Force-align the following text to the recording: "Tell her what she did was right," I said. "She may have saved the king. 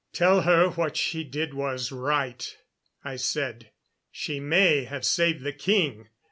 "Tell 0.13 0.41
her 0.41 0.69
what 0.69 0.97
she 0.97 1.23
did 1.23 1.53
was 1.53 1.91
right," 1.91 2.57
I 3.03 3.17
said. 3.17 3.69
"She 4.09 4.39
may 4.39 4.85
have 4.85 5.05
saved 5.05 5.43
the 5.43 5.53
king. 5.53 6.07